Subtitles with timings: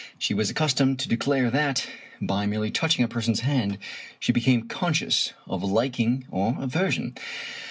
[0.17, 1.85] She was accustomed to declare that,
[2.19, 3.77] by merely touching a person's hand,
[4.19, 7.13] she became conscious of liking or aversion.